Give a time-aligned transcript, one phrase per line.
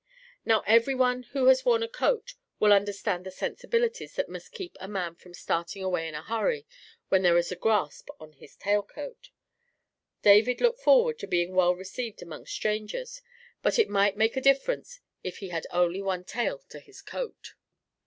[0.45, 4.75] Now every one who has worn a coat will understand the sensibilities that must keep
[4.79, 6.65] a man from starting away in a hurry
[7.09, 9.15] when there is a grasp on his coat tail.
[10.23, 13.21] David looked forward to being well received among strangers,
[13.61, 17.53] but it might make a difference if he had only one tail to his coat.